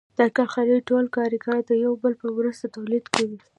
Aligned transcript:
د 0.19 0.21
کارخانې 0.37 0.77
ټول 0.89 1.05
کارګران 1.17 1.59
د 1.69 1.71
یو 1.83 1.93
بل 2.01 2.13
په 2.21 2.27
مرسته 2.37 2.65
تولید 2.75 3.05
کوي 3.15 3.37